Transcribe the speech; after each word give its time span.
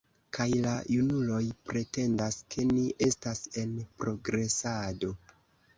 Kaj 0.35 0.45
la 0.61 0.71
junuloj 0.93 1.41
pretendas, 1.69 2.41
ke 2.55 2.67
ni 2.73 2.89
estas 3.11 3.45
en 3.65 3.79
progresado! 4.03 5.17